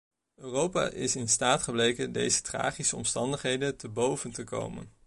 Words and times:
Europa 0.35 0.89
is 0.89 1.15
in 1.15 1.29
staat 1.29 1.61
gebleken 1.61 2.11
deze 2.11 2.41
tragische 2.41 2.95
omstandigheden 2.95 3.77
te 3.77 3.89
boven 3.89 4.31
te 4.31 4.43
komen. 4.43 4.89